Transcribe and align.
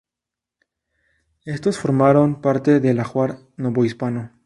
Éstos 1.45 1.77
formaron 1.77 2.41
parte 2.41 2.79
del 2.79 2.99
ajuar 2.99 3.37
novohispano. 3.55 4.31